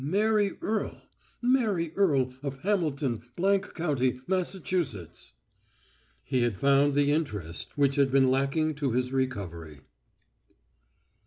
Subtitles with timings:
[0.03, 0.99] "Mary Earle!
[1.43, 3.21] Mary Earle, of Hamilton,——
[3.75, 5.33] county, Massachusetts."
[6.23, 9.81] He had found the interest which had been lacking to his recovery.